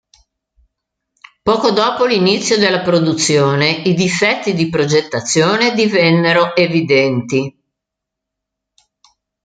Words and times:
Poco 1.43 1.69
dopo 1.69 2.05
l'inizio 2.05 2.57
della 2.57 2.81
produzione 2.81 3.69
i 3.83 3.93
difetti 3.93 4.55
di 4.55 4.67
progettazione 4.67 5.75
divennero 5.75 6.55
evidenti. 6.55 7.55